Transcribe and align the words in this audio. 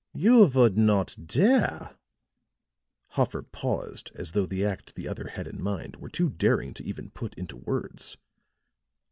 "You 0.15 0.47
would 0.55 0.79
not 0.79 1.15
dare" 1.27 1.95
Hoffer 3.09 3.43
paused 3.43 4.09
as 4.15 4.31
though 4.31 4.47
the 4.47 4.65
act 4.65 4.95
the 4.95 5.07
other 5.07 5.27
had 5.27 5.45
in 5.47 5.61
mind 5.61 5.97
were 5.97 6.09
too 6.09 6.29
daring 6.31 6.73
to 6.73 6.83
even 6.83 7.11
put 7.11 7.35
into 7.35 7.57
words. 7.57 8.17